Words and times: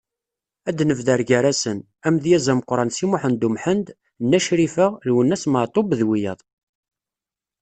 Ad 0.69 0.75
d-nebder 0.77 1.21
gar-asen: 1.29 1.77
Amedyaz 2.07 2.45
ameqqran 2.51 2.89
Si 2.95 3.05
Muḥend 3.11 3.47
Umḥend, 3.47 3.87
Nna 4.23 4.39
Crifa, 4.47 4.87
Lwennas 5.07 5.43
Meɛtub, 5.53 5.87
d 5.99 6.01
wiyaḍ. 6.09 6.39